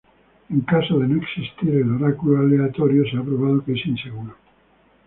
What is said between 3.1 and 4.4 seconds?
ha probado que es inseguro.